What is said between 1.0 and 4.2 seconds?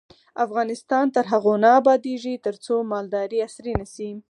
تر هغو نه ابادیږي، ترڅو مالداري عصري نشي.